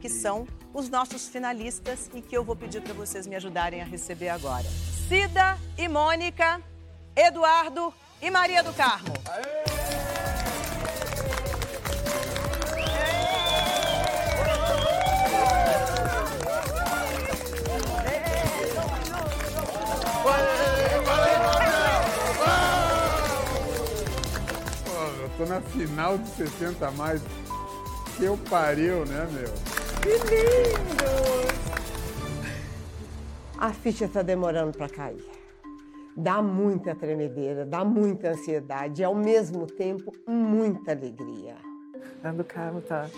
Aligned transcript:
Que 0.00 0.08
são 0.08 0.46
os 0.72 0.88
nossos 0.88 1.28
finalistas 1.28 2.10
e 2.14 2.22
que 2.22 2.36
eu 2.36 2.42
vou 2.42 2.56
pedir 2.56 2.80
para 2.80 2.94
vocês 2.94 3.26
me 3.26 3.36
ajudarem 3.36 3.82
a 3.82 3.84
receber 3.84 4.30
agora. 4.30 4.64
Cida 5.08 5.58
e 5.76 5.88
Mônica, 5.88 6.62
Eduardo 7.14 7.92
e 8.22 8.30
Maria 8.30 8.62
do 8.62 8.72
Carmo. 8.72 9.14
eu 25.18 25.30
tô 25.36 25.44
na 25.44 25.60
final 25.60 26.16
de 26.16 26.28
60 26.30 26.86
a 26.86 26.90
mais. 26.92 27.20
Que 28.16 28.24
eu 28.24 28.38
pariu, 28.48 29.04
né, 29.04 29.28
meu? 29.30 29.52
Que 30.00 30.16
lindo! 30.24 31.06
A 33.58 33.72
ficha 33.72 34.06
está 34.06 34.22
demorando 34.22 34.76
para 34.76 34.88
cair. 34.88 35.22
Dá 36.16 36.40
muita 36.40 36.94
tremedeira, 36.94 37.66
dá 37.66 37.84
muita 37.84 38.30
ansiedade 38.30 39.02
e, 39.02 39.04
ao 39.04 39.14
mesmo 39.14 39.66
tempo, 39.66 40.14
muita 40.26 40.92
alegria. 40.92 41.56
A 42.24 42.32
do 42.32 42.42
Carmo 42.42 42.80
tá 42.80 43.10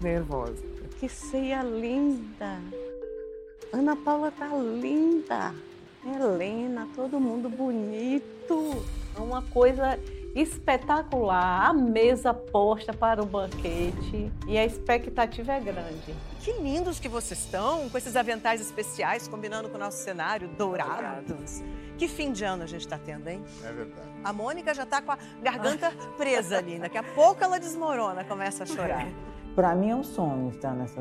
nervosa. 0.00 0.62
Que 1.00 1.08
ceia 1.08 1.64
linda! 1.64 2.60
Ana 3.72 3.96
Paula 3.96 4.30
tá 4.30 4.48
linda! 4.54 5.52
Helena, 6.06 6.86
todo 6.94 7.18
mundo 7.18 7.48
bonito! 7.48 8.84
É 9.16 9.20
uma 9.20 9.42
coisa 9.42 9.98
espetacular, 10.34 11.70
a 11.70 11.72
mesa 11.72 12.34
posta 12.34 12.92
para 12.92 13.22
o 13.22 13.26
banquete 13.26 14.32
e 14.46 14.58
a 14.58 14.64
expectativa 14.64 15.52
é 15.52 15.60
grande. 15.60 16.14
Que 16.40 16.52
lindos 16.60 16.98
que 16.98 17.08
vocês 17.08 17.40
estão, 17.40 17.88
com 17.88 17.96
esses 17.96 18.16
aventais 18.16 18.60
especiais, 18.60 19.28
combinando 19.28 19.68
com 19.68 19.76
o 19.76 19.80
nosso 19.80 20.02
cenário 20.02 20.48
dourados. 20.58 21.62
Que 21.96 22.08
fim 22.08 22.32
de 22.32 22.44
ano 22.44 22.64
a 22.64 22.66
gente 22.66 22.80
está 22.80 22.98
tendo, 22.98 23.28
hein? 23.28 23.42
É 23.62 23.72
verdade. 23.72 24.08
A 24.24 24.32
Mônica 24.32 24.74
já 24.74 24.82
está 24.82 25.00
com 25.00 25.12
a 25.12 25.18
garganta 25.40 25.92
presa 26.16 26.58
ali, 26.58 26.78
daqui 26.78 26.98
a 26.98 27.02
pouco 27.02 27.42
ela 27.42 27.58
desmorona, 27.58 28.24
começa 28.24 28.64
a 28.64 28.66
chorar. 28.66 29.06
Para 29.54 29.72
mim 29.76 29.90
é 29.90 29.94
um 29.94 30.02
sonho 30.02 30.50
estar 30.50 30.72
nessa 30.72 30.92